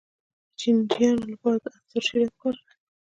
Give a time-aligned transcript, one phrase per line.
[0.47, 2.71] د چینجیانو لپاره د انځر شیره وکاروئ